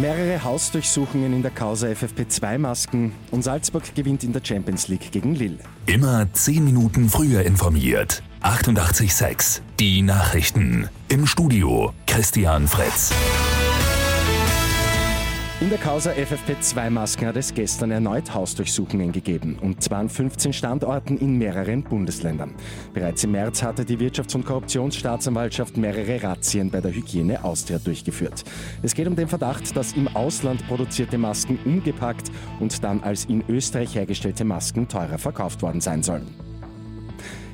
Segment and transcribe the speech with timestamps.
[0.00, 5.58] Mehrere Hausdurchsuchungen in der Causa FFP2-Masken und Salzburg gewinnt in der Champions League gegen Lille.
[5.86, 8.22] Immer 10 Minuten früher informiert.
[8.42, 10.88] 88.6 Die Nachrichten.
[11.08, 13.12] Im Studio Christian Fritz.
[15.60, 21.18] In der Causa FFP2-Masken hat es gestern erneut Hausdurchsuchungen gegeben, und zwar an 15 Standorten
[21.18, 22.54] in mehreren Bundesländern.
[22.94, 28.44] Bereits im März hatte die Wirtschafts- und Korruptionsstaatsanwaltschaft mehrere Razzien bei der Hygiene Austria durchgeführt.
[28.82, 33.42] Es geht um den Verdacht, dass im Ausland produzierte Masken umgepackt und dann als in
[33.48, 36.47] Österreich hergestellte Masken teurer verkauft worden sein sollen.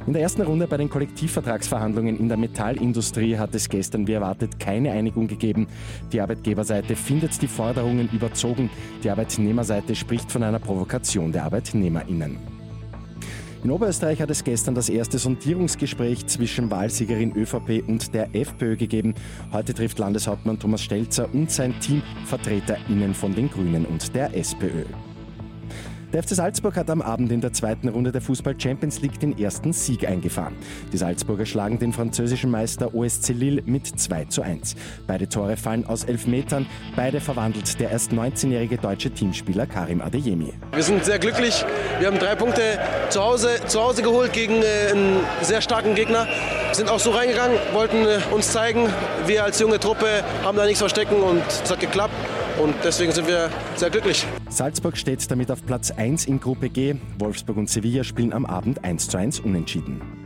[0.07, 4.61] In der ersten Runde bei den Kollektivvertragsverhandlungen in der Metallindustrie hat es gestern wie erwartet
[4.61, 5.67] keine Einigung gegeben.
[6.13, 8.69] Die Arbeitgeberseite findet die Forderungen überzogen.
[9.03, 12.37] Die Arbeitnehmerseite spricht von einer Provokation der Arbeitnehmerinnen.
[13.65, 19.15] In Oberösterreich hat es gestern das erste Sondierungsgespräch zwischen Wahlsiegerin ÖVP und der FPÖ gegeben.
[19.53, 24.85] Heute trifft Landeshauptmann Thomas Stelzer und sein Team VertreterInnen von den Grünen und der SPÖ.
[26.15, 29.37] Der FC Salzburg hat am Abend in der zweiten Runde der Fußball Champions League den
[29.37, 30.55] ersten Sieg eingefahren.
[30.93, 34.77] Die Salzburger schlagen den französischen Meister OSC Lille mit 2 zu 1.
[35.09, 36.67] Beide Tore fallen aus elf Metern.
[36.95, 40.53] Beide verwandelt der erst 19-jährige deutsche Teamspieler Karim Adeyemi.
[40.73, 41.65] Wir sind sehr glücklich.
[41.99, 42.63] Wir haben drei Punkte
[43.09, 46.29] zu Hause, zu Hause geholt gegen äh, einen sehr starken Gegner.
[46.69, 48.89] Wir sind auch so reingegangen, wollten äh, uns zeigen.
[49.27, 52.15] Wir als junge Truppe haben da nichts verstecken und es hat geklappt.
[52.63, 54.25] Und deswegen sind wir sehr glücklich.
[54.49, 56.95] Salzburg steht damit auf Platz 1 in Gruppe G.
[57.19, 60.24] Wolfsburg und Sevilla spielen am Abend 1 zu 1 unentschieden.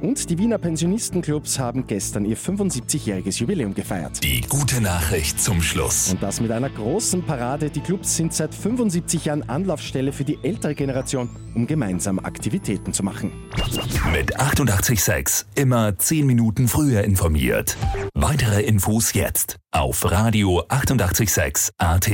[0.00, 4.22] Und die Wiener Pensionistenclubs haben gestern ihr 75-jähriges Jubiläum gefeiert.
[4.22, 6.12] Die gute Nachricht zum Schluss.
[6.12, 7.70] Und das mit einer großen Parade.
[7.70, 13.02] Die Clubs sind seit 75 Jahren Anlaufstelle für die ältere Generation, um gemeinsam Aktivitäten zu
[13.02, 13.32] machen.
[14.12, 17.76] Mit 88.6 immer 10 Minuten früher informiert.
[18.14, 22.10] Weitere Infos jetzt auf Radio 886 AT.